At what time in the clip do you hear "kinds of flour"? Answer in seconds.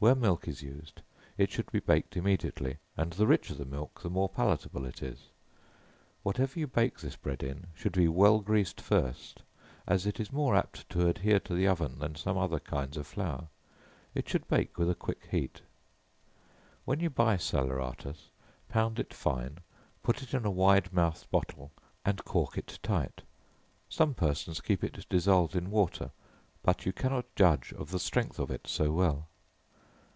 12.58-13.48